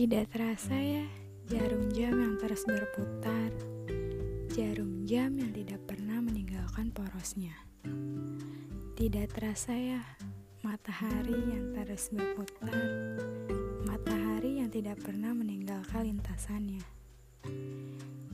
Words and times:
Tidak 0.00 0.32
terasa 0.32 0.80
ya, 0.80 1.04
jarum 1.44 1.92
jam 1.92 2.16
yang 2.16 2.40
terus 2.40 2.64
berputar, 2.64 3.52
jarum 4.48 5.04
jam 5.04 5.36
yang 5.36 5.52
tidak 5.52 5.76
pernah 5.84 6.24
meninggalkan 6.24 6.88
porosnya. 6.88 7.52
Tidak 8.96 9.28
terasa 9.28 9.76
ya, 9.76 10.00
matahari 10.64 11.36
yang 11.52 11.76
terus 11.76 12.08
berputar, 12.16 12.72
matahari 13.84 14.64
yang 14.64 14.72
tidak 14.72 15.04
pernah 15.04 15.36
meninggalkan 15.36 16.08
lintasannya. 16.08 16.80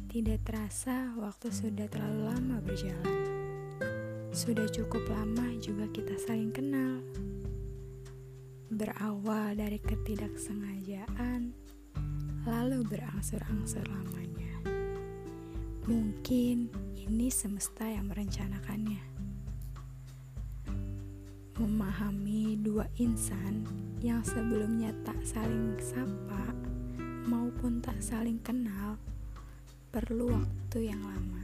Tidak 0.07 0.39
terasa 0.46 1.19
waktu 1.19 1.51
sudah 1.51 1.91
terlalu 1.91 2.30
lama 2.30 2.62
berjalan. 2.62 3.19
Sudah 4.30 4.70
cukup 4.70 5.03
lama 5.11 5.51
juga 5.59 5.91
kita 5.91 6.14
saling 6.14 6.55
kenal 6.55 7.03
dari 9.56 9.80
ketidaksengajaan, 9.80 11.56
lalu 12.45 12.78
berangsur-angsur 12.84 13.88
lamanya. 13.88 14.52
Mungkin 15.88 16.69
ini 16.92 17.33
semesta 17.33 17.88
yang 17.88 18.12
merencanakannya. 18.12 19.00
Memahami 21.56 22.61
dua 22.61 22.84
insan 23.00 23.64
yang 24.05 24.20
sebelumnya 24.20 24.92
tak 25.09 25.16
saling 25.24 25.80
sapa 25.80 26.52
maupun 27.25 27.80
tak 27.80 27.97
saling 28.05 28.36
kenal 28.45 29.00
perlu 29.88 30.36
waktu 30.36 30.92
yang 30.92 31.00
lama. 31.00 31.42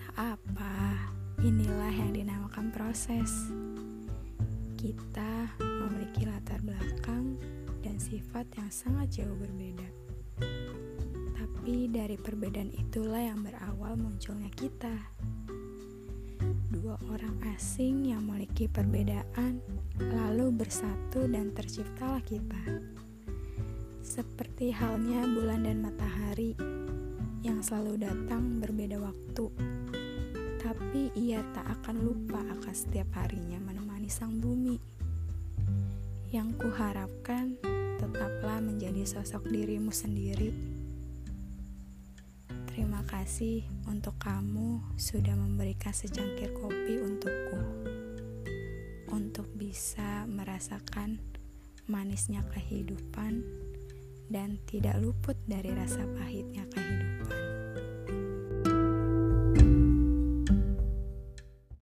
Tak 0.00 0.16
apa, 0.16 0.96
inilah 1.44 1.92
yang 1.92 2.16
dinamakan 2.16 2.72
proses. 2.72 3.52
Kita 4.80 5.67
sifat 8.08 8.48
yang 8.56 8.72
sangat 8.72 9.20
jauh 9.20 9.36
berbeda. 9.36 9.84
Tapi 11.36 11.92
dari 11.92 12.16
perbedaan 12.16 12.72
itulah 12.72 13.20
yang 13.20 13.44
berawal 13.44 14.00
munculnya 14.00 14.48
kita. 14.56 14.96
Dua 16.72 16.96
orang 17.12 17.36
asing 17.52 18.08
yang 18.08 18.24
memiliki 18.24 18.64
perbedaan 18.64 19.60
lalu 20.00 20.48
bersatu 20.56 21.28
dan 21.28 21.52
terciptalah 21.52 22.24
kita. 22.24 22.80
Seperti 24.00 24.72
halnya 24.72 25.28
bulan 25.28 25.68
dan 25.68 25.84
matahari 25.84 26.56
yang 27.44 27.60
selalu 27.60 28.08
datang 28.08 28.56
berbeda 28.56 28.96
waktu. 29.04 29.52
Tapi 30.64 31.12
ia 31.12 31.44
tak 31.52 31.84
akan 31.84 32.00
lupa 32.00 32.40
akan 32.40 32.72
setiap 32.72 33.12
harinya 33.20 33.60
menemani 33.60 34.08
sang 34.08 34.40
bumi. 34.40 34.80
Yang 36.32 36.56
kuharapkan 36.60 37.56
tetaplah 37.98 38.62
menjadi 38.62 39.02
sosok 39.02 39.50
dirimu 39.50 39.90
sendiri. 39.90 40.54
Terima 42.70 43.02
kasih 43.10 43.66
untuk 43.90 44.14
kamu 44.22 44.94
sudah 44.94 45.34
memberikan 45.34 45.90
secangkir 45.90 46.54
kopi 46.54 47.02
untukku. 47.02 47.58
Untuk 49.10 49.50
bisa 49.58 50.30
merasakan 50.30 51.18
manisnya 51.90 52.46
kehidupan 52.54 53.42
dan 54.30 54.62
tidak 54.70 55.02
luput 55.02 55.34
dari 55.50 55.74
rasa 55.74 56.06
pahitnya 56.14 56.62
kehidupan. 56.70 57.17